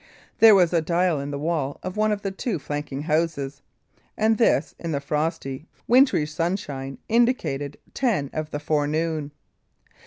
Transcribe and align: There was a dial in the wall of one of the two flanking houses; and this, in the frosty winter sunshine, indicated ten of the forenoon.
There 0.39 0.55
was 0.55 0.73
a 0.73 0.81
dial 0.81 1.19
in 1.19 1.29
the 1.29 1.37
wall 1.37 1.79
of 1.83 1.95
one 1.95 2.11
of 2.11 2.23
the 2.23 2.31
two 2.31 2.57
flanking 2.57 3.03
houses; 3.03 3.61
and 4.17 4.35
this, 4.39 4.73
in 4.79 4.93
the 4.93 4.99
frosty 4.99 5.67
winter 5.87 6.25
sunshine, 6.25 6.97
indicated 7.07 7.77
ten 7.93 8.31
of 8.33 8.49
the 8.49 8.57
forenoon. 8.59 9.31